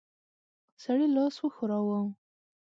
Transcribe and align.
سړي 0.83 1.07
لاس 1.15 1.35
وښوراوه. 1.41 1.99